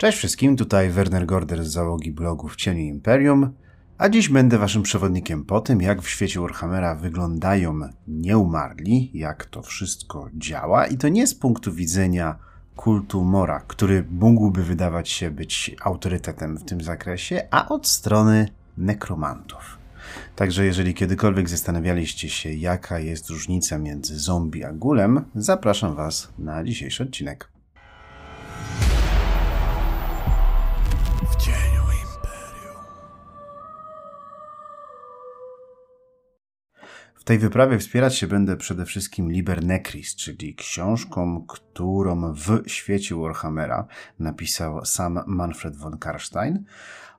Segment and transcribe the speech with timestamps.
[0.00, 3.52] Cześć wszystkim, tutaj Werner Gorder z załogi blogu w Cieniu Imperium,
[3.98, 9.62] a dziś będę waszym przewodnikiem po tym, jak w świecie Warhammera wyglądają nieumarli, jak to
[9.62, 12.38] wszystko działa i to nie z punktu widzenia
[12.76, 19.78] kultu Mora, który mógłby wydawać się być autorytetem w tym zakresie, a od strony nekromantów.
[20.36, 26.64] Także jeżeli kiedykolwiek zastanawialiście się, jaka jest różnica między zombie a gulem, zapraszam was na
[26.64, 27.59] dzisiejszy odcinek.
[37.20, 43.14] W tej wyprawie wspierać się będę przede wszystkim Liber Necris, czyli książką, którą w świecie
[43.14, 43.86] Warhammera
[44.18, 46.64] napisał sam Manfred von Karstein.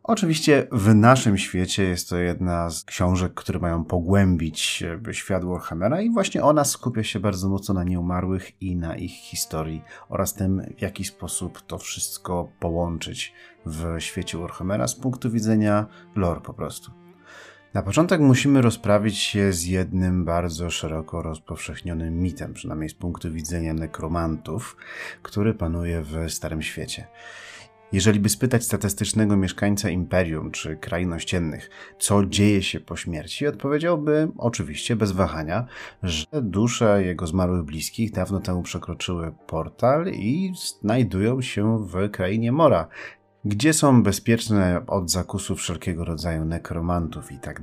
[0.03, 6.09] Oczywiście w naszym świecie jest to jedna z książek, które mają pogłębić świat Warhammera i
[6.09, 10.81] właśnie ona skupia się bardzo mocno na nieumarłych i na ich historii oraz tym, w
[10.81, 13.33] jaki sposób to wszystko połączyć
[13.65, 16.91] w świecie Warhammera z punktu widzenia lore po prostu.
[17.73, 23.73] Na początek musimy rozprawić się z jednym bardzo szeroko rozpowszechnionym mitem, przynajmniej z punktu widzenia
[23.73, 24.77] nekromantów,
[25.21, 27.07] który panuje w Starym Świecie.
[27.91, 31.69] Jeżeli by spytać statystycznego mieszkańca imperium czy krain ościennych,
[31.99, 35.65] co dzieje się po śmierci, odpowiedziałby oczywiście bez wahania,
[36.03, 42.87] że dusze jego zmarłych bliskich dawno temu przekroczyły portal i znajdują się w krainie Mora,
[43.45, 47.61] gdzie są bezpieczne od zakusów wszelkiego rodzaju nekromantów i tak.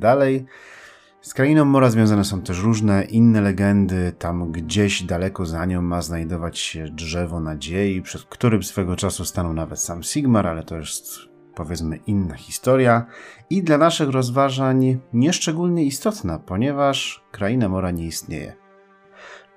[1.20, 4.12] Z krainą Mora związane są też różne inne legendy.
[4.18, 9.54] Tam gdzieś daleko za nią ma znajdować się drzewo nadziei, przed którym swego czasu stanął
[9.54, 11.18] nawet sam Sigmar, ale to jest
[11.54, 13.06] powiedzmy inna historia
[13.50, 18.67] i dla naszych rozważań nieszczególnie istotna, ponieważ kraina Mora nie istnieje.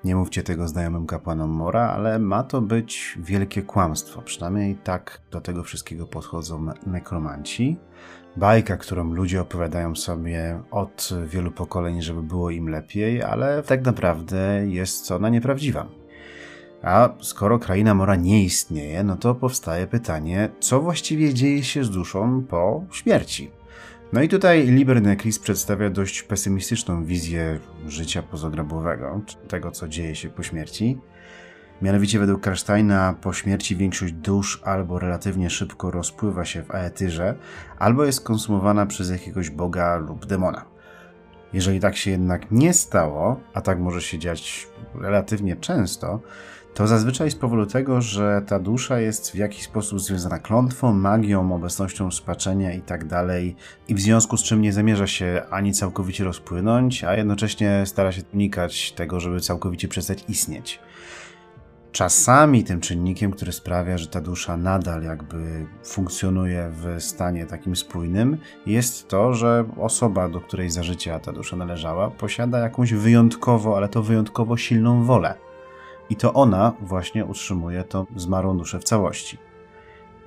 [0.04, 4.22] Nie mówcie tego znajomym kapłanom Mora, ale ma to być wielkie kłamstwo.
[4.22, 7.78] Przynajmniej tak do tego wszystkiego podchodzą nekromanci.
[8.38, 14.68] Bajka, którą ludzie opowiadają sobie od wielu pokoleń, żeby było im lepiej, ale tak naprawdę
[14.68, 15.88] jest ona nieprawdziwa.
[16.84, 21.90] A skoro kraina Mora nie istnieje, no to powstaje pytanie, co właściwie dzieje się z
[21.90, 23.61] duszą po śmierci?
[24.14, 30.30] No i tutaj Liber Necris przedstawia dość pesymistyczną wizję życia pozogrobowego, tego co dzieje się
[30.30, 30.98] po śmierci.
[31.82, 37.36] Mianowicie według Karsteina po śmierci większość dusz albo relatywnie szybko rozpływa się w aetyrze,
[37.80, 40.66] albo jest konsumowana przez jakiegoś boga lub demona.
[41.54, 46.20] Jeżeli tak się jednak nie stało, a tak może się dziać relatywnie często,
[46.74, 51.56] to zazwyczaj z powodu tego, że ta dusza jest w jakiś sposób związana klątwą, magią,
[51.56, 53.06] obecnością spaczenia i tak
[53.88, 58.22] i w związku z czym nie zamierza się ani całkowicie rozpłynąć, a jednocześnie stara się
[58.34, 60.80] unikać tego, żeby całkowicie przestać istnieć.
[61.92, 68.38] Czasami tym czynnikiem, który sprawia, że ta dusza nadal jakby funkcjonuje w stanie takim spójnym,
[68.66, 73.90] jest to, że osoba, do której za życia ta dusza należała, posiada jakąś wyjątkowo, ale
[73.90, 75.51] to wyjątkowo silną wolę
[76.12, 79.38] i to ona właśnie utrzymuje tą zmarłą duszę w całości.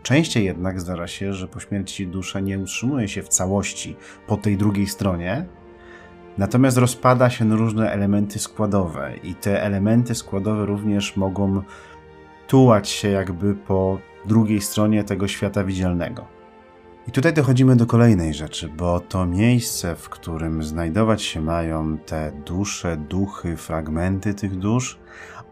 [0.02, 3.96] Częściej jednak zdarza się, że po śmierci dusza nie utrzymuje się w całości
[4.26, 5.46] po tej drugiej stronie,
[6.38, 11.62] natomiast rozpada się na różne elementy składowe i te elementy składowe również mogą
[12.48, 16.34] tułać się jakby po drugiej stronie tego świata widzialnego.
[17.08, 22.32] I tutaj dochodzimy do kolejnej rzeczy, bo to miejsce, w którym znajdować się mają te
[22.46, 24.98] dusze, duchy, fragmenty tych dusz,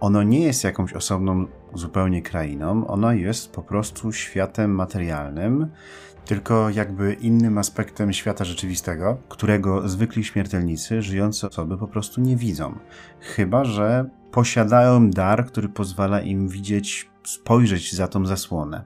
[0.03, 5.67] ono nie jest jakąś osobną zupełnie krainą, ono jest po prostu światem materialnym,
[6.25, 12.79] tylko jakby innym aspektem świata rzeczywistego, którego zwykli śmiertelnicy, żyjące osoby po prostu nie widzą.
[13.21, 18.85] Chyba, że posiadają dar, który pozwala im widzieć, spojrzeć za tą zasłonę.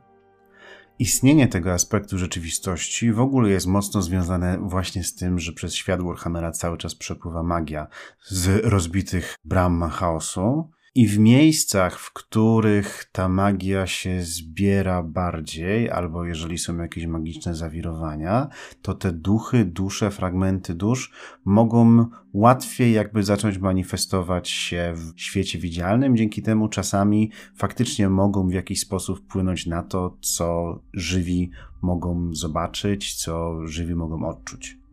[0.99, 6.03] Istnienie tego aspektu rzeczywistości w ogóle jest mocno związane właśnie z tym, że przez świat
[6.03, 7.87] Warhammera cały czas przepływa magia
[8.26, 16.25] z rozbitych bram chaosu, i w miejscach, w których ta magia się zbiera bardziej, albo
[16.25, 18.49] jeżeli są jakieś magiczne zawirowania,
[18.82, 21.12] to te duchy, dusze, fragmenty dusz
[21.44, 26.17] mogą łatwiej jakby zacząć manifestować się w świecie widzialnym.
[26.17, 31.50] Dzięki temu czasami faktycznie mogą w jakiś sposób wpłynąć na to, co żywi
[31.82, 34.86] mogą zobaczyć, co żywi mogą odczuć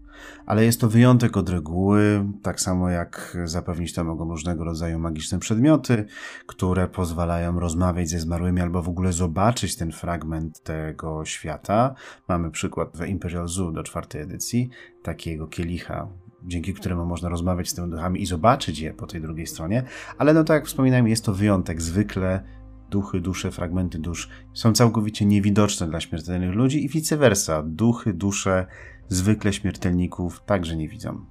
[0.46, 5.40] ale jest to wyjątek od reguły, tak samo jak zapewnić to mogą różnego rodzaju magiczne
[5.40, 6.06] przedmioty,
[6.46, 11.96] które pozwalają rozmawiać ze zmarłymi albo w ogóle zobaczyć ten fragment tego świata.
[12.28, 14.70] Mamy przykład w Imperial Zoo do czwartej edycji,
[15.04, 16.08] takiego kielicha
[16.46, 19.84] dzięki któremu można rozmawiać z tymi duchami i zobaczyć je po tej drugiej stronie,
[20.18, 21.81] ale no tak jak wspominałem, jest to wyjątek.
[21.81, 22.44] Zwykle
[22.90, 27.64] duchy, dusze, fragmenty dusz są całkowicie niewidoczne dla śmiertelnych ludzi i vice versa.
[27.64, 28.66] Duchy, dusze
[29.09, 31.25] zwykle śmiertelników także nie widzą.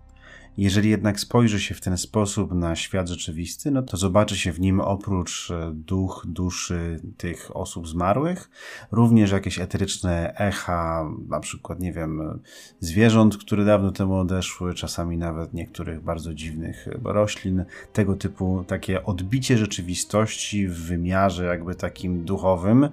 [0.56, 4.60] Jeżeli jednak spojrzy się w ten sposób na świat rzeczywisty, no to zobaczy się w
[4.60, 8.50] nim oprócz e, duch, duszy tych osób zmarłych,
[8.90, 12.40] również jakieś eteryczne echa, na przykład, nie wiem,
[12.80, 19.58] zwierząt, które dawno temu odeszły, czasami nawet niektórych bardzo dziwnych roślin, tego typu takie odbicie
[19.58, 22.88] rzeczywistości w wymiarze jakby takim duchowym,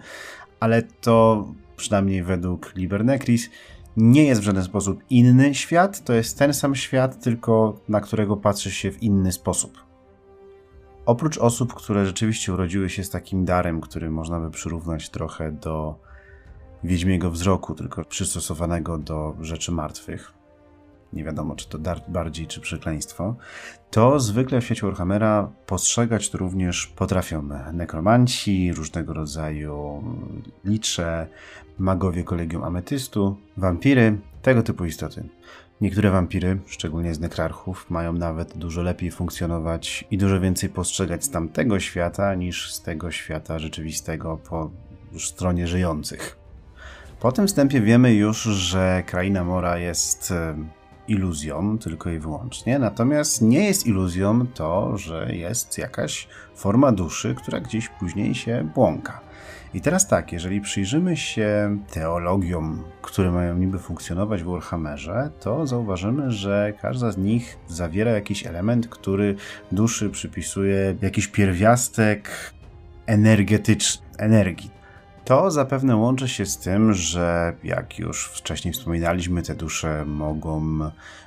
[0.60, 3.50] ale to przynajmniej według Libernekris
[4.00, 8.38] nie jest w żaden sposób inny świat, to jest ten sam świat, tylko na którego
[8.38, 9.84] patrzy się w inny sposób.
[11.06, 15.96] Oprócz osób, które rzeczywiście urodziły się z takim darem, który można by przyrównać trochę do
[16.84, 20.34] wiedźmiego wzroku, tylko przystosowanego do rzeczy martwych,
[21.14, 23.36] nie wiadomo czy to dar bardziej czy przekleństwo,
[23.92, 30.04] to zwykle w świecie Warhammera postrzegać to również potrafią nekromanci, różnego rodzaju
[30.66, 31.28] licze,
[31.78, 35.30] magowie kolegium ametystu, wampiry, tego typu istoty.
[35.82, 41.30] Niektóre wampiry, szczególnie z nekrarchów, mają nawet dużo lepiej funkcjonować i dużo więcej postrzegać z
[41.30, 44.72] tamtego świata niż z tego świata rzeczywistego po
[45.20, 46.38] stronie żyjących.
[47.20, 50.34] Po tym wstępie wiemy już, że kraina Mora jest
[51.10, 57.60] iluzją tylko i wyłącznie, natomiast nie jest iluzją to, że jest jakaś forma duszy, która
[57.60, 59.22] gdzieś później się błąka.
[59.74, 66.32] I teraz tak, jeżeli przyjrzymy się teologiom, które mają niby funkcjonować w Warhammerze, to zauważymy,
[66.32, 69.36] że każda z nich zawiera jakiś element, który
[69.72, 72.30] duszy przypisuje jakiś pierwiastek
[73.06, 74.79] energetyczny, energii.
[75.30, 80.80] To zapewne łączy się z tym, że jak już wcześniej wspominaliśmy, te dusze mogą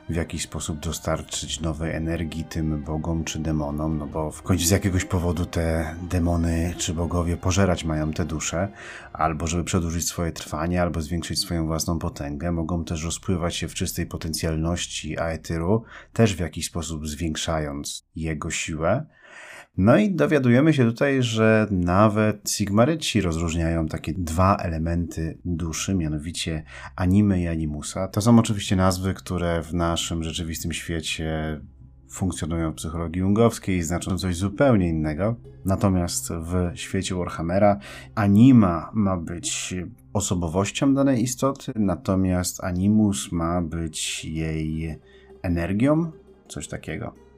[0.09, 4.71] w jakiś sposób dostarczyć nowej energii tym bogom czy demonom, no bo w końcu z
[4.71, 8.69] jakiegoś powodu te demony czy bogowie pożerać mają te dusze,
[9.13, 12.53] albo żeby przedłużyć swoje trwanie, albo zwiększyć swoją własną potęgę.
[12.53, 19.07] Mogą też rozpływać się w czystej potencjalności aetyru, też w jakiś sposób zwiększając jego siłę.
[19.79, 26.65] No i dowiadujemy się tutaj, że nawet Sigmaryci rozróżniają takie dwa elementy duszy, mianowicie
[26.97, 28.09] anime i animusa.
[28.09, 31.61] To są oczywiście nazwy, które w naszym rzeczywistym świecie
[32.11, 35.37] funkcjonują w psychologii jungowskiej i znaczą coś zupełnie innego.
[35.65, 37.79] Natomiast w świecie Warhammera
[38.15, 39.75] anima ma być
[40.13, 44.99] osobowością danej istoty, natomiast animus ma być jej
[45.43, 46.13] energią,
[46.49, 47.32] coś takiego.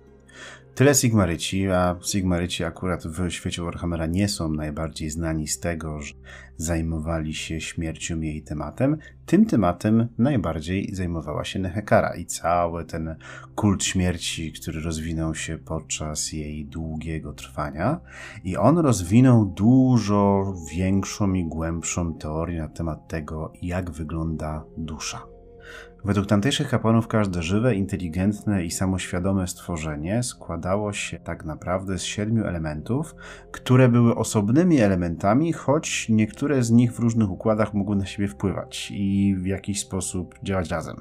[0.75, 6.15] Tyle Sigmaryci, a Sigmaryci akurat w świecie Warhammera nie są najbardziej znani z tego, że
[6.57, 8.97] zajmowali się śmiercią jej tematem.
[9.27, 13.17] Tym tematem najbardziej zajmowała się Nehekara i cały ten
[13.55, 18.01] kult śmierci, który rozwinął się podczas jej długiego trwania.
[18.45, 25.34] I on rozwinął dużo większą i głębszą teorię na temat tego, jak wygląda dusza.
[26.05, 32.45] Według tamtejszych kapłanów każde żywe, inteligentne i samoświadome stworzenie składało się tak naprawdę z siedmiu
[32.45, 33.15] elementów,
[33.53, 38.93] które były osobnymi elementami, choć niektóre z nich w różnych układach mogły na siebie wpływać
[38.95, 40.97] i w jakiś sposób działać razem.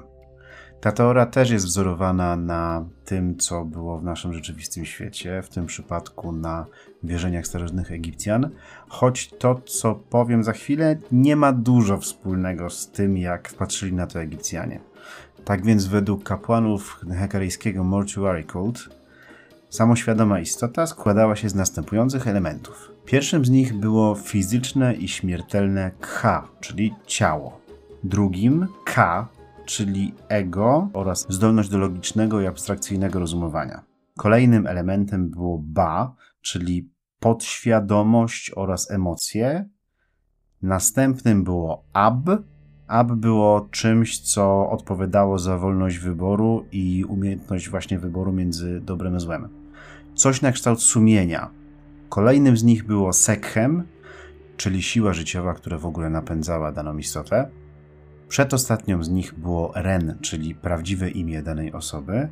[0.80, 5.66] Ta teoria też jest wzorowana na tym, co było w naszym rzeczywistym świecie, w tym
[5.66, 6.66] przypadku na
[7.02, 8.50] wierzeniach starożytnych Egipcjan,
[8.88, 14.06] choć to, co powiem za chwilę, nie ma dużo wspólnego z tym, jak patrzyli na
[14.06, 14.93] to Egipcjanie.
[15.44, 18.88] Tak więc według kapłanów hekaryjskiego Mortuary Cult
[19.70, 22.90] samoświadoma istota składała się z następujących elementów.
[23.04, 27.60] Pierwszym z nich było fizyczne i śmiertelne K, czyli ciało.
[28.04, 29.28] Drugim K,
[29.66, 33.84] czyli ego oraz zdolność do logicznego i abstrakcyjnego rozumowania.
[34.16, 39.68] Kolejnym elementem było Ba, czyli podświadomość oraz emocje.
[40.62, 42.30] Następnym było Ab,
[42.86, 49.18] Ab było czymś, co odpowiadało za wolność wyboru i umiejętność właśnie wyboru między dobrem a
[49.18, 49.48] złem.
[50.14, 51.50] Coś na kształt sumienia.
[52.08, 53.82] Kolejnym z nich było Sekhem,
[54.56, 57.48] czyli siła życiowa, która w ogóle napędzała daną istotę.
[58.34, 62.28] Przedostatnią z nich było Ren, czyli prawdziwe imię danej osoby.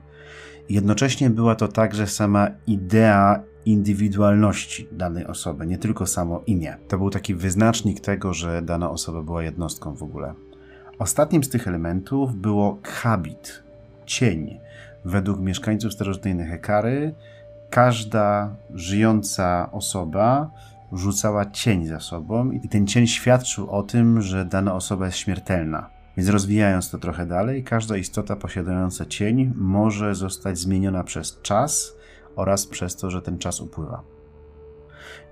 [0.68, 6.76] Jednocześnie była to także sama idea indywidualności danej osoby, nie tylko samo imię.
[6.88, 10.34] To był taki wyznacznik tego, że dana osoba była jednostką w ogóle.
[10.98, 13.62] Ostatnim z tych elementów było habit,
[14.06, 14.60] cień.
[15.04, 17.14] Według mieszkańców starożytnej Nehekary
[17.70, 20.50] każda żyjąca osoba
[20.92, 25.90] rzucała cień za sobą i ten cień świadczył o tym, że dana osoba jest śmiertelna.
[26.16, 31.96] Więc rozwijając to trochę dalej, każda istota posiadająca cień może zostać zmieniona przez czas
[32.36, 34.02] oraz przez to, że ten czas upływa.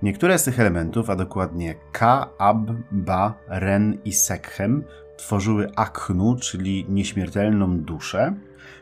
[0.01, 4.83] Niektóre z tych elementów, a dokładnie Ka, Ab, Ba, Ren i Sekhem,
[5.17, 8.35] tworzyły Aknu, czyli nieśmiertelną duszę,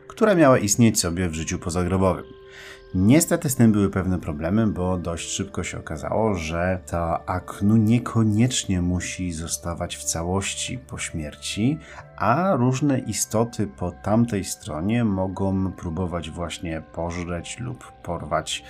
[0.07, 2.38] która miała istnieć sobie w życiu pozagrobowym.
[2.95, 8.81] Niestety z tym były pewne problemy, bo dość szybko się okazało, że ta Aknu niekoniecznie
[8.81, 11.77] musi zostawać w całości po śmierci,
[12.17, 18.63] a różne istoty po tamtej stronie mogą próbować właśnie pożreć lub porwać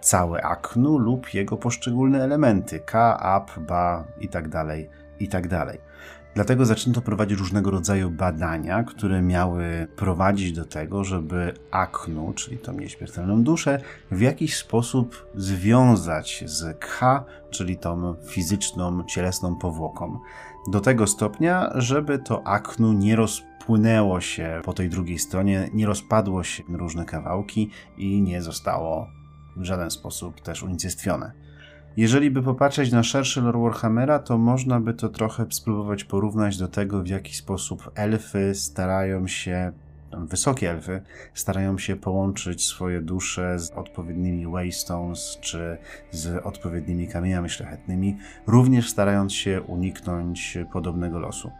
[0.00, 4.64] całe Aknu lub jego poszczególne elementy K, Ap, Ba itd.
[5.20, 5.78] itd.
[6.34, 12.72] Dlatego zaczęto prowadzić różnego rodzaju badania, które miały prowadzić do tego, żeby Aknu, czyli tą
[12.72, 20.18] nieśmiertelną duszę, w jakiś sposób związać z Kha, czyli tą fizyczną, cielesną powłoką.
[20.68, 26.42] Do tego stopnia, żeby to Aknu nie rozpłynęło się po tej drugiej stronie, nie rozpadło
[26.42, 29.06] się na różne kawałki i nie zostało
[29.56, 31.41] w żaden sposób też unicestwione.
[31.96, 36.68] Jeżeli by popatrzeć na szerszy lore Warhammera, to można by to trochę spróbować porównać do
[36.68, 39.72] tego, w jaki sposób elfy starają się,
[40.12, 41.02] wysokie elfy,
[41.34, 45.78] starają się połączyć swoje dusze z odpowiednimi waystones czy
[46.10, 51.50] z odpowiednimi kamieniami szlachetnymi, również starając się uniknąć podobnego losu.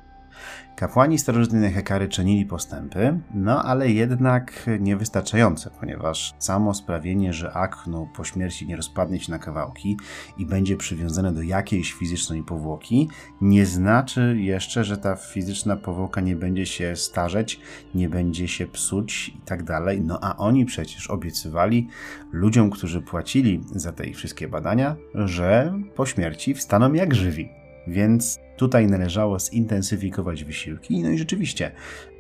[0.77, 8.25] Kapłani starożytnej Hekary czynili postępy, no ale jednak niewystarczające, ponieważ samo sprawienie, że Aknu po
[8.25, 9.97] śmierci nie rozpadnie się na kawałki
[10.39, 13.09] i będzie przywiązane do jakiejś fizycznej powłoki,
[13.41, 17.61] nie znaczy jeszcze, że ta fizyczna powłoka nie będzie się starzeć,
[17.95, 20.01] nie będzie się psuć i tak dalej.
[20.01, 21.89] No a oni przecież obiecywali
[22.33, 27.62] ludziom, którzy płacili za te wszystkie badania, że po śmierci wstaną jak żywi.
[27.87, 31.71] Więc Tutaj należało zintensyfikować wysiłki, no i rzeczywiście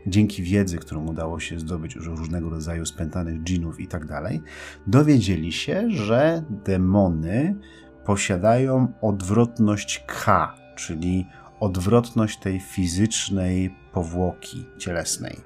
[0.07, 4.43] dzięki wiedzy, którą udało się zdobyć już różnego rodzaju spętanych dżinów i tak dalej,
[4.87, 7.57] dowiedzieli się, że demony
[8.05, 11.27] posiadają odwrotność K, czyli
[11.61, 15.37] odwrotność tej fizycznej powłoki cielesnej.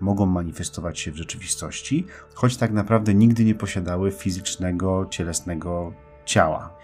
[0.00, 5.92] Mogą manifestować się w rzeczywistości, choć tak naprawdę nigdy nie posiadały fizycznego, cielesnego
[6.24, 6.76] ciała.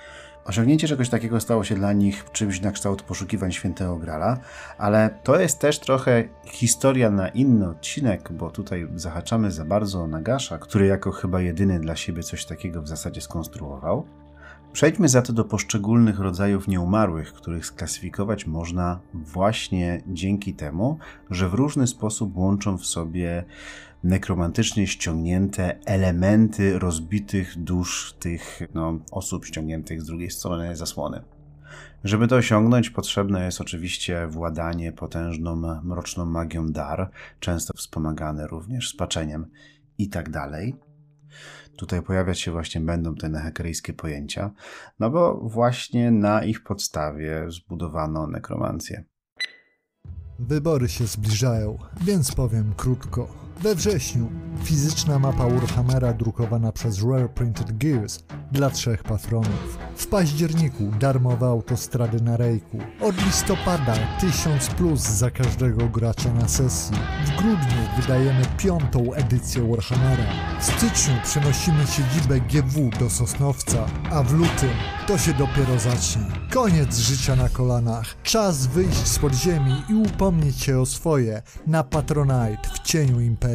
[0.47, 4.39] Osiągnięcie czegoś takiego stało się dla nich czymś na kształt poszukiwań świętego Grala,
[4.79, 10.07] ale to jest też trochę historia na inny odcinek, bo tutaj zahaczamy za bardzo o
[10.07, 14.07] Nagasza, który jako chyba jedyny dla siebie coś takiego w zasadzie skonstruował.
[14.77, 20.99] Przejdźmy za to do poszczególnych rodzajów nieumarłych, których sklasyfikować można właśnie dzięki temu,
[21.31, 23.45] że w różny sposób łączą w sobie
[24.05, 31.23] nekromantycznie ściągnięte elementy rozbitych dusz tych no, osób ściągniętych z drugiej strony zasłony.
[32.05, 39.47] Żeby to osiągnąć, potrzebne jest oczywiście władanie potężną, mroczną magią dar, często wspomagane również spaczeniem
[39.99, 40.31] i tak.
[41.77, 44.51] Tutaj pojawiać się właśnie będą te nehekeryjskie pojęcia,
[44.99, 49.05] no bo właśnie na ich podstawie zbudowano nekromancję.
[50.39, 53.46] Wybory się zbliżają, więc powiem krótko.
[53.63, 54.29] We wrześniu
[54.65, 58.19] fizyczna mapa Warhammera drukowana przez Rare Printed Gears
[58.53, 59.79] dla trzech patronów.
[59.97, 62.79] W październiku darmowe autostrady na Rejku.
[63.01, 66.97] Od listopada 1000 plus za każdego gracza na sesji.
[67.25, 70.25] W grudniu wydajemy piątą edycję Warhammera.
[70.61, 74.71] W styczniu przenosimy siedzibę GW do Sosnowca, a w lutym
[75.07, 76.23] to się dopiero zacznie.
[76.53, 78.23] Koniec życia na kolanach.
[78.23, 83.46] Czas wyjść z podziemi i upomnieć się o swoje na Patronite w cieniu Imperium.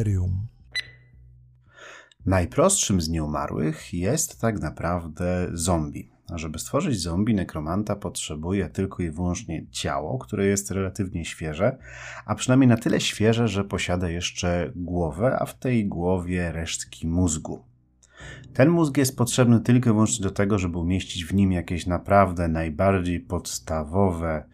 [2.26, 6.10] Najprostszym z nieumarłych jest tak naprawdę zombie.
[6.30, 11.78] A żeby stworzyć zombie, nekromanta potrzebuje tylko i wyłącznie ciało, które jest relatywnie świeże,
[12.26, 17.64] a przynajmniej na tyle świeże, że posiada jeszcze głowę, a w tej głowie resztki mózgu.
[18.54, 22.48] Ten mózg jest potrzebny tylko i wyłącznie do tego, żeby umieścić w nim jakieś naprawdę
[22.48, 24.44] najbardziej podstawowe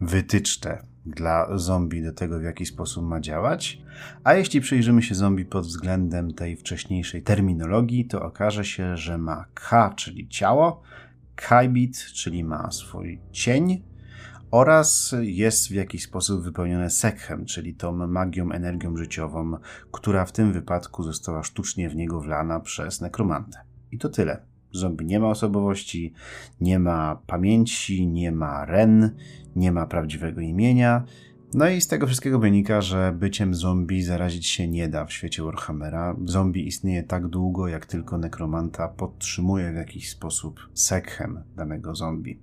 [0.00, 3.82] wytyczne dla zombie do tego, w jaki sposób ma działać.
[4.24, 9.44] A jeśli przyjrzymy się zombie pod względem tej wcześniejszej terminologii, to okaże się, że ma
[9.54, 10.82] K, czyli ciało,
[11.34, 13.82] Kaibit, czyli ma swój cień,
[14.50, 19.56] oraz jest w jakiś sposób wypełnione sekhem, czyli tą magią, energią życiową,
[19.92, 23.60] która w tym wypadku została sztucznie w niego wlana przez nekromantę.
[23.92, 24.51] I to tyle.
[24.72, 26.12] Zombie nie ma osobowości,
[26.60, 29.10] nie ma pamięci, nie ma ren,
[29.56, 31.04] nie ma prawdziwego imienia.
[31.54, 35.42] No i z tego wszystkiego wynika, że byciem zombie zarazić się nie da w świecie
[35.42, 36.16] Warhammera.
[36.24, 42.38] Zombie istnieje tak długo, jak tylko nekromanta podtrzymuje w jakiś sposób sekhem danego zombie.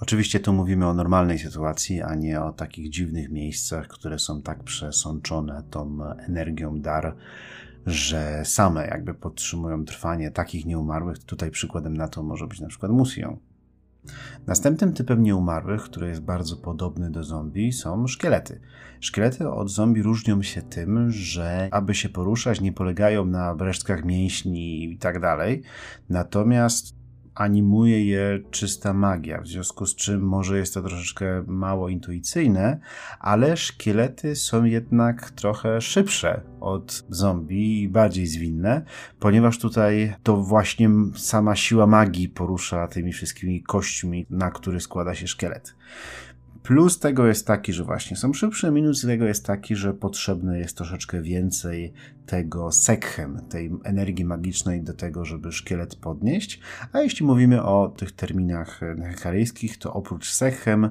[0.00, 4.64] Oczywiście tu mówimy o normalnej sytuacji, a nie o takich dziwnych miejscach, które są tak
[4.64, 7.16] przesączone tą energią dar,
[7.86, 11.18] że same jakby podtrzymują trwanie takich nieumarłych.
[11.18, 13.36] Tutaj przykładem na to może być na przykład Musion.
[14.46, 18.60] Następnym typem nieumarłych, który jest bardzo podobny do zombie, są szkielety.
[19.00, 24.92] Szkielety od zombie różnią się tym, że aby się poruszać, nie polegają na resztkach mięśni
[24.92, 25.62] i tak dalej.
[26.08, 26.94] Natomiast
[27.36, 32.80] animuje je czysta magia, w związku z czym może jest to troszeczkę mało intuicyjne,
[33.20, 38.82] ale szkielety są jednak trochę szybsze od zombie i bardziej zwinne,
[39.18, 45.26] ponieważ tutaj to właśnie sama siła magii porusza tymi wszystkimi kośćmi, na które składa się
[45.26, 45.74] szkielet.
[46.66, 50.76] Plus tego jest taki, że właśnie są szybsze, minus tego jest taki, że potrzebne jest
[50.76, 51.92] troszeczkę więcej
[52.26, 56.60] tego sekhem, tej energii magicznej do tego, żeby szkielet podnieść.
[56.92, 60.90] A jeśli mówimy o tych terminach hekaryjskich, to oprócz sekhem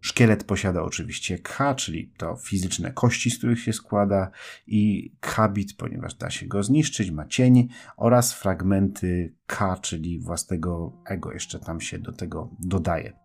[0.00, 4.30] szkielet posiada oczywiście K, czyli to fizyczne kości, z których się składa
[4.66, 11.32] i kabit, ponieważ da się go zniszczyć, ma cień oraz fragmenty K, czyli własnego ego
[11.32, 13.21] jeszcze tam się do tego dodaje.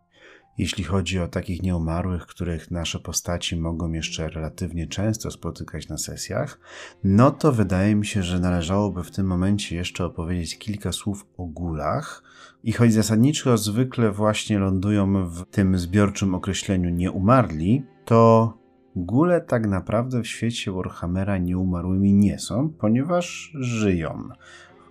[0.58, 6.60] Jeśli chodzi o takich nieumarłych, których nasze postaci mogą jeszcze relatywnie często spotykać na sesjach,
[7.04, 11.46] no to wydaje mi się, że należałoby w tym momencie jeszcze opowiedzieć kilka słów o
[11.46, 12.24] gulach.
[12.64, 18.54] I choć zasadniczo zwykle właśnie lądują w tym zbiorczym określeniu nieumarli, to
[19.00, 24.30] Gule tak naprawdę w świecie Warhammera nieumarłymi nie są, ponieważ żyją.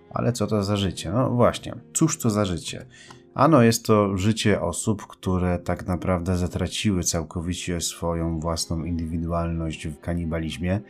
[0.09, 1.11] Ale co to za życie?
[1.11, 2.85] No właśnie, cóż to za życie?
[3.37, 10.81] Ano jest to życie osób, które tak naprawdę zatraciły całkowicie swoją własną indywidualność w kanibalizmie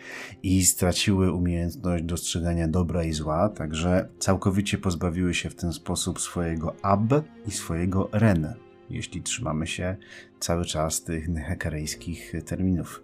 [0.44, 6.76] i straciły umiejętność dostrzegania dobra i zła, także całkowicie pozbawiły się w ten sposób swojego
[6.82, 7.14] ab
[7.48, 8.54] i swojego ren,
[8.90, 9.96] jeśli trzymamy się
[10.40, 13.04] cały czas tych hekarejskich terminów.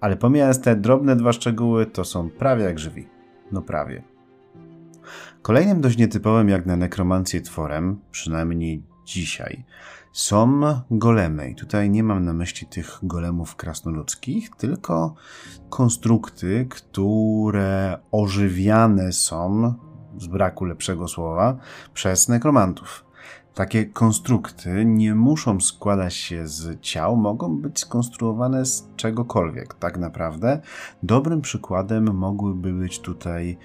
[0.00, 3.06] Ale pomijając te drobne dwa szczegóły, to są prawie jak żywi.
[3.52, 4.15] No prawie.
[5.46, 9.64] Kolejnym dość nietypowym jak na nekromancję tworem, przynajmniej dzisiaj,
[10.12, 10.60] są
[10.90, 11.50] golemy.
[11.50, 15.14] I tutaj nie mam na myśli tych golemów krasnoludzkich, tylko
[15.68, 19.74] konstrukty, które ożywiane są,
[20.18, 21.56] z braku lepszego słowa,
[21.94, 23.04] przez nekromantów.
[23.54, 30.60] Takie konstrukty nie muszą składać się z ciał, mogą być skonstruowane z czegokolwiek, tak naprawdę.
[31.02, 33.58] Dobrym przykładem mogłyby być tutaj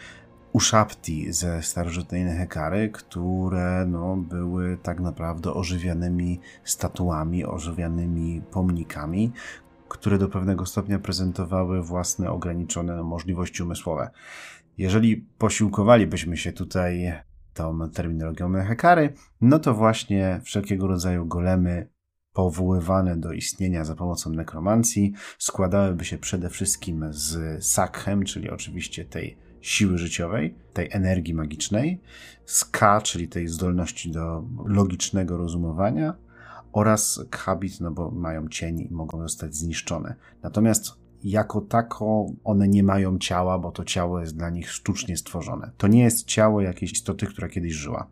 [0.54, 9.32] uszapti ze starożytnej Hekary, które no, były tak naprawdę ożywianymi statuami, ożywianymi pomnikami,
[9.90, 14.10] które do pewnego stopnia prezentowały własne ograniczone możliwości umysłowe.
[14.78, 17.14] Jeżeli posiłkowalibyśmy się tutaj
[17.54, 21.90] tą terminologią Hekary, no to właśnie wszelkiego rodzaju golemy
[22.34, 29.38] powoływane do istnienia za pomocą nekromancji składałyby się przede wszystkim z sakhem, czyli oczywiście tej
[29.62, 32.02] siły życiowej, tej energii magicznej,
[32.72, 36.14] K, czyli tej zdolności do logicznego rozumowania,
[36.74, 40.16] oraz habit, no bo mają cień i mogą zostać zniszczone.
[40.44, 40.94] Natomiast
[41.24, 45.72] jako tako one nie mają ciała, bo to ciało jest dla nich sztucznie stworzone.
[45.78, 48.08] To nie jest ciało jakiejś istoty, która kiedyś żyła.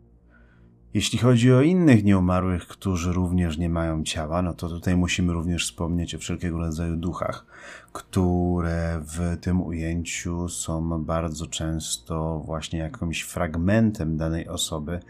[0.94, 5.64] Jeśli chodzi o innych nieumarłych, którzy również nie mają ciała, no to tutaj musimy również
[5.64, 7.46] wspomnieć o wszelkiego rodzaju duchach,
[7.92, 15.00] które w tym ujęciu są bardzo często właśnie jakimś fragmentem danej osoby,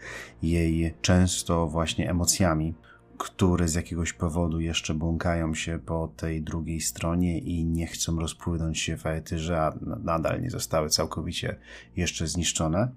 [0.41, 2.73] jej często właśnie emocjami,
[3.17, 8.79] które z jakiegoś powodu jeszcze błąkają się po tej drugiej stronie i nie chcą rozpłynąć
[8.79, 11.55] się w etyże, a nadal nie zostały całkowicie
[11.95, 12.91] jeszcze zniszczone.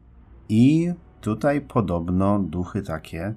[0.48, 0.92] I
[1.24, 3.34] Tutaj podobno duchy takie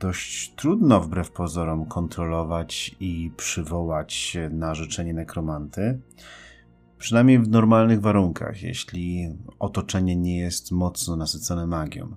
[0.00, 6.00] dość trudno wbrew pozorom kontrolować i przywołać na życzenie nekromanty.
[6.98, 12.14] Przynajmniej w normalnych warunkach, jeśli otoczenie nie jest mocno nasycone magią.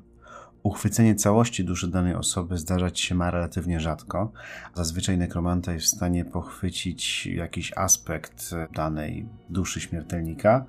[0.63, 4.31] Uchwycenie całości duszy danej osoby zdarzać się ma relatywnie rzadko.
[4.73, 10.65] Zazwyczaj nekromanta jest w stanie pochwycić jakiś aspekt danej duszy śmiertelnika,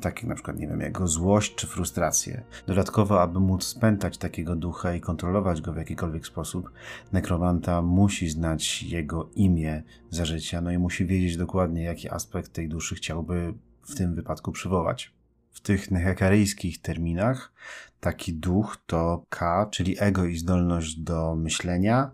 [0.00, 2.42] tak jak na przykład, nie wiem, jego złość czy frustrację.
[2.66, 6.70] Dodatkowo, aby móc spętać takiego ducha i kontrolować go w jakikolwiek sposób,
[7.12, 12.68] nekromanta musi znać jego imię za życia, no i musi wiedzieć dokładnie, jaki aspekt tej
[12.68, 15.16] duszy chciałby w tym wypadku przywołać.
[15.50, 17.52] W tych nehekaryjskich terminach
[18.00, 22.10] taki duch to K, czyli ego i zdolność do myślenia,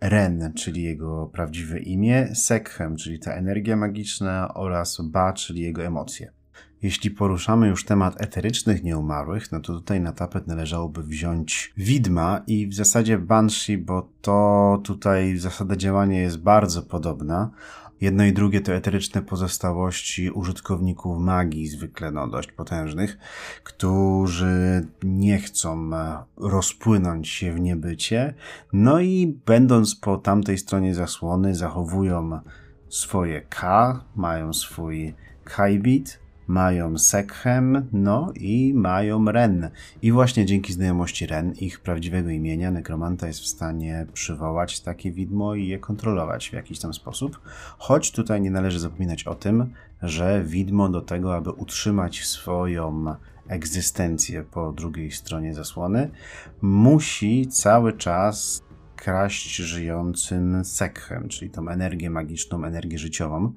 [0.00, 4.54] Ren, czyli jego prawdziwe imię, Sekhem, czyli ta energia magiczna.
[4.54, 6.32] Oraz Ba, czyli jego emocje.
[6.82, 12.66] Jeśli poruszamy już temat eterycznych nieumarłych, no to tutaj na tapet należałoby wziąć widma i
[12.66, 17.50] w zasadzie Banshee, bo to tutaj zasada działania jest bardzo podobna
[18.00, 23.18] Jedno i drugie to eteryczne pozostałości użytkowników magii, zwykle no dość potężnych,
[23.64, 28.34] którzy nie chcą e, rozpłynąć się w niebycie,
[28.72, 32.40] no i będąc po tamtej stronie zasłony, zachowują
[32.88, 39.70] swoje K, mają swój Kaibit, mają Sekhem, no i mają Ren.
[40.02, 45.54] I właśnie dzięki znajomości Ren, ich prawdziwego imienia, nekromanta jest w stanie przywołać takie widmo
[45.54, 47.40] i je kontrolować w jakiś tam sposób.
[47.78, 49.70] Choć tutaj nie należy zapominać o tym,
[50.02, 53.14] że widmo do tego, aby utrzymać swoją
[53.48, 56.10] egzystencję po drugiej stronie zasłony,
[56.62, 58.65] musi cały czas
[58.96, 63.52] kraść żyjącym sekhem, czyli tą energię magiczną, energię życiową.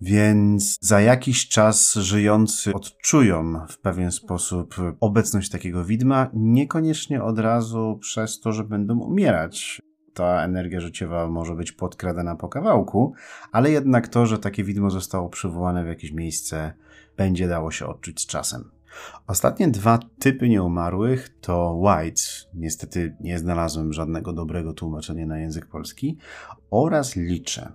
[0.00, 7.98] Więc za jakiś czas żyjący odczują w pewien sposób obecność takiego widma, niekoniecznie od razu
[8.00, 9.80] przez to, że będą umierać
[10.14, 13.14] ta energia życiowa może być podkradana po kawałku,
[13.52, 16.74] ale jednak to, że takie widmo zostało przywołane w jakieś miejsce,
[17.16, 18.73] będzie dało się odczuć z czasem.
[19.26, 26.18] Ostatnie dwa typy nieumarłych to Whites, niestety nie znalazłem żadnego dobrego tłumaczenia na język polski,
[26.70, 27.72] oraz Licze.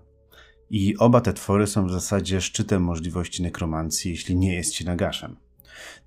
[0.70, 5.36] I oba te twory są w zasadzie szczytem możliwości nekromancji, jeśli nie jest się nagaszem.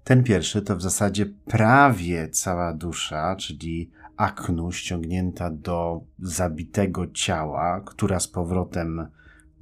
[0.05, 8.21] Ten pierwszy to w zasadzie prawie cała dusza, czyli aknu ściągnięta do zabitego ciała, która
[8.21, 9.07] z powrotem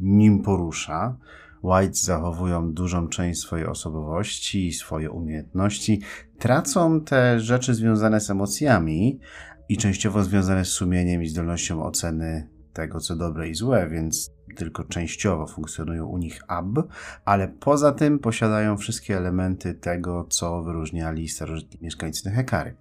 [0.00, 1.16] nim porusza.
[1.62, 6.00] White zachowują dużą część swojej osobowości i swoje umiejętności,
[6.38, 9.20] tracą te rzeczy związane z emocjami
[9.68, 14.84] i częściowo związane z sumieniem i zdolnością oceny tego, co dobre i złe, więc tylko
[14.84, 16.78] częściowo funkcjonują u nich AB,
[17.24, 22.76] ale poza tym posiadają wszystkie elementy tego, co wyróżniali starożytni mieszkańcy Nehekary.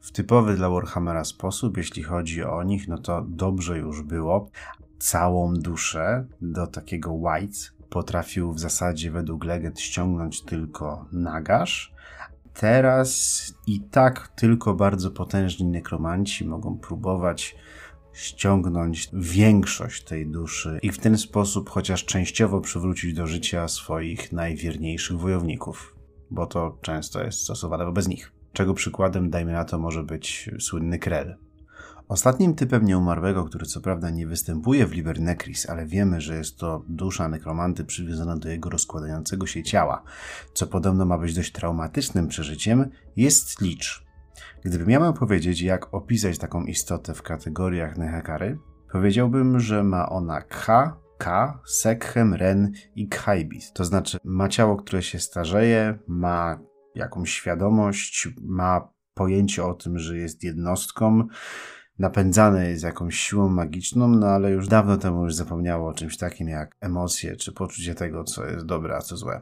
[0.00, 4.50] W typowy dla Warhammera sposób, jeśli chodzi o nich, no to dobrze już było.
[4.98, 7.58] Całą duszę do takiego White
[7.90, 11.92] potrafił w zasadzie według legend ściągnąć tylko Nagash.
[12.54, 17.56] Teraz i tak tylko bardzo potężni nekromanci mogą próbować
[18.12, 25.18] ściągnąć większość tej duszy i w ten sposób chociaż częściowo przywrócić do życia swoich najwierniejszych
[25.18, 25.96] wojowników,
[26.30, 28.32] bo to często jest stosowane wobec nich.
[28.52, 31.45] Czego przykładem, dajmy na to, może być słynny Krell.
[32.08, 36.58] Ostatnim typem nieumarłego, który co prawda nie występuje w Liber Necris, ale wiemy, że jest
[36.58, 40.02] to dusza nekromanty przywiązana do jego rozkładającego się ciała,
[40.54, 44.06] co podobno ma być dość traumatycznym przeżyciem, jest Licz.
[44.64, 48.58] Gdybym miał powiedzieć, jak opisać taką istotę w kategoriach Nehekary,
[48.92, 53.72] powiedziałbym, że ma ona K, K, Sekhem, Ren i Khaibis.
[53.72, 56.58] To znaczy ma ciało, które się starzeje, ma
[56.94, 61.28] jakąś świadomość, ma pojęcie o tym, że jest jednostką,
[61.98, 66.48] napędzane jest jakąś siłą magiczną, no ale już dawno temu już zapomniało o czymś takim
[66.48, 69.40] jak emocje czy poczucie tego, co jest dobre, a co złe.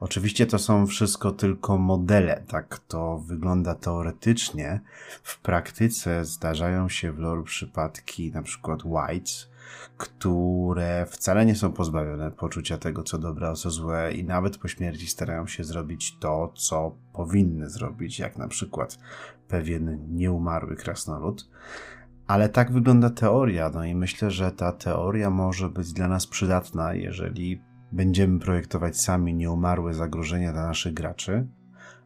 [0.00, 4.80] Oczywiście to są wszystko tylko modele, tak to wygląda teoretycznie.
[5.22, 9.48] W praktyce zdarzają się w lore przypadki przykład Whites,
[9.96, 14.68] które wcale nie są pozbawione poczucia tego, co dobre, a co złe i nawet po
[14.68, 18.98] śmierci starają się zrobić to, co powinny zrobić, jak na przykład
[19.48, 21.50] pewien nieumarły krasnolud.
[22.26, 26.94] Ale tak wygląda teoria, no i myślę, że ta teoria może być dla nas przydatna,
[26.94, 31.46] jeżeli będziemy projektować sami nieumarłe zagrożenia dla naszych graczy,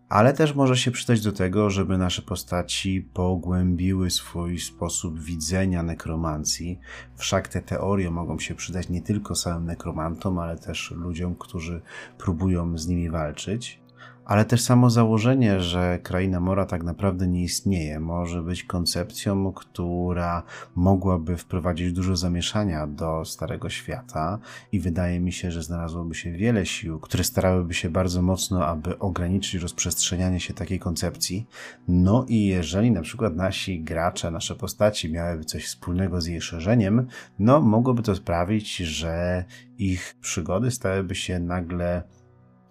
[0.09, 6.79] ale też może się przydać do tego, żeby nasze postaci pogłębiły swój sposób widzenia nekromancji.
[7.17, 11.83] Wszak te teorie mogą się przydać nie tylko samym nekromantom, ale też ludziom, którzy
[12.19, 13.82] próbują z nimi walczyć
[14.25, 20.43] ale też samo założenie, że kraina Mora tak naprawdę nie istnieje, może być koncepcją, która
[20.75, 24.39] mogłaby wprowadzić dużo zamieszania do Starego Świata
[24.73, 28.99] i wydaje mi się, że znalazłoby się wiele sił, które starałyby się bardzo mocno, aby
[28.99, 31.47] ograniczyć rozprzestrzenianie się takiej koncepcji.
[31.89, 37.07] No i jeżeli na przykład nasi gracze, nasze postaci miałyby coś wspólnego z jej szerzeniem,
[37.39, 39.45] no mogłoby to sprawić, że
[39.79, 42.03] ich przygody stałyby się nagle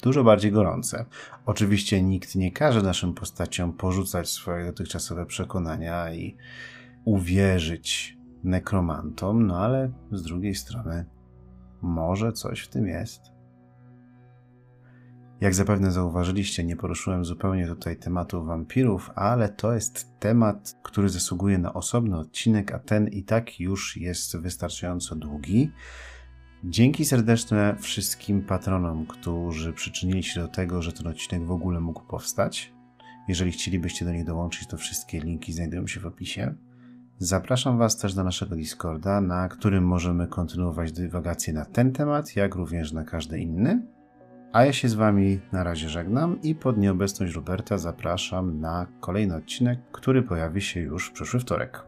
[0.01, 1.05] dużo bardziej gorące.
[1.45, 6.37] Oczywiście nikt nie każe naszym postaciom porzucać swoje dotychczasowe przekonania i
[7.05, 11.05] uwierzyć nekromantom, no ale z drugiej strony
[11.81, 13.21] może coś w tym jest.
[15.41, 21.57] Jak zapewne zauważyliście, nie poruszyłem zupełnie tutaj tematu wampirów, ale to jest temat, który zasługuje
[21.57, 25.71] na osobny odcinek, a ten i tak już jest wystarczająco długi.
[26.63, 32.01] Dzięki serdeczne wszystkim patronom, którzy przyczynili się do tego, że ten odcinek w ogóle mógł
[32.01, 32.73] powstać.
[33.27, 36.53] Jeżeli chcielibyście do nich dołączyć, to wszystkie linki znajdują się w opisie.
[37.17, 42.55] Zapraszam Was też do naszego Discorda, na którym możemy kontynuować dywagacje na ten temat, jak
[42.55, 43.85] również na każdy inny.
[44.53, 49.35] A ja się z Wami na razie żegnam i pod nieobecność Roberta zapraszam na kolejny
[49.35, 51.85] odcinek, który pojawi się już w przyszły wtorek.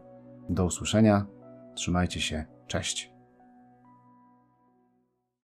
[0.48, 1.26] Do usłyszenia,
[1.74, 3.13] trzymajcie się, cześć.